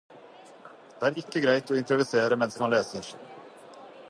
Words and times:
Det 1.03 1.11
er 1.11 1.19
ikke 1.23 1.43
greit 1.45 1.75
å 1.75 1.79
improvisere 1.83 2.41
mens 2.45 2.61
man 2.63 2.75
leser. 2.77 3.15